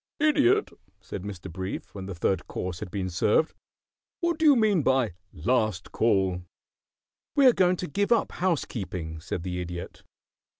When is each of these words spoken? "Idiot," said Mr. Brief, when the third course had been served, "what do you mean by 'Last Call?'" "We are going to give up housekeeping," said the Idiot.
"Idiot," 0.19 0.71
said 0.99 1.21
Mr. 1.21 1.51
Brief, 1.53 1.93
when 1.93 2.07
the 2.07 2.15
third 2.15 2.47
course 2.47 2.79
had 2.79 2.89
been 2.89 3.07
served, 3.07 3.53
"what 4.19 4.39
do 4.39 4.45
you 4.45 4.55
mean 4.55 4.81
by 4.81 5.13
'Last 5.31 5.91
Call?'" 5.91 6.41
"We 7.35 7.45
are 7.45 7.53
going 7.53 7.75
to 7.75 7.87
give 7.87 8.11
up 8.11 8.31
housekeeping," 8.31 9.19
said 9.19 9.43
the 9.43 9.61
Idiot. 9.61 10.01